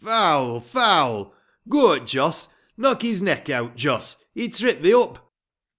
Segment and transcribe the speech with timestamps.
[0.03, 0.59] "Foul!
[0.61, 1.31] Foul!"
[1.69, 2.47] "Go it, Jos!
[2.75, 3.75] Knock his neck out!
[3.75, 4.17] Jos!
[4.33, 5.29] He tripped thee up!"